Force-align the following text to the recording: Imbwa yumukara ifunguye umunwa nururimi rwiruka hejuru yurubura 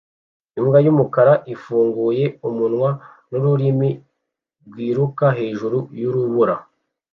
Imbwa 0.59 0.77
yumukara 0.85 1.33
ifunguye 1.53 2.25
umunwa 2.47 2.89
nururimi 3.29 3.89
rwiruka 4.67 5.25
hejuru 5.39 5.77
yurubura 5.99 6.55